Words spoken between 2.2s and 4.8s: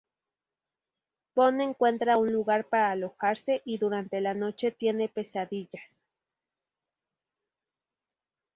lugar para alojarse, y durante la noche